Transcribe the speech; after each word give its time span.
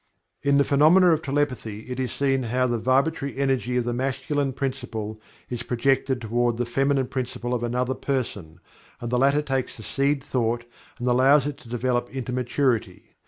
In 0.41 0.57
the 0.57 0.63
phenomena 0.63 1.11
of 1.13 1.21
Telepathy 1.21 1.81
it 1.81 1.99
is 1.99 2.11
seen 2.11 2.41
how 2.41 2.65
the 2.65 2.79
Vibratory 2.79 3.37
Energy 3.37 3.77
of 3.77 3.83
the 3.83 3.93
Masculine 3.93 4.51
Principle 4.51 5.21
is 5.47 5.61
projected 5.61 6.19
toward 6.21 6.57
the 6.57 6.65
Feminine 6.65 7.05
Principle 7.05 7.53
of 7.53 7.61
another 7.61 7.93
person, 7.93 8.59
and 8.99 9.11
the 9.11 9.19
latter 9.19 9.43
takes 9.43 9.77
the 9.77 9.83
seed 9.83 10.23
thought 10.23 10.63
and 10.97 11.07
allows 11.07 11.45
it 11.45 11.57
to 11.59 11.69
develop 11.69 12.09
into 12.09 12.31
maturity. 12.33 13.13